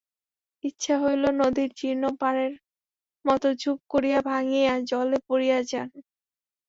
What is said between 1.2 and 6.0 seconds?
নদীর জীর্ণ পাড়ের মতো ঝুপ করিয়া ভাঙিয়া জলে পড়িয়া যান।